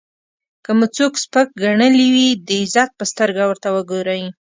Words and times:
که 0.63 0.71
مو 0.77 0.87
څوک 0.95 1.13
سپک 1.23 1.47
ګڼلی 1.61 2.07
وي 2.15 2.27
د 2.47 2.49
عزت 2.63 2.89
په 2.99 3.03
سترګه 3.11 3.43
ورته 3.47 3.69
وګورئ. 3.75 4.23